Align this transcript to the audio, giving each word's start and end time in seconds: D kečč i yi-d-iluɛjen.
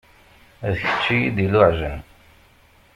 D 0.71 0.73
kečč 0.81 1.05
i 1.15 1.15
yi-d-iluɛjen. 1.17 1.99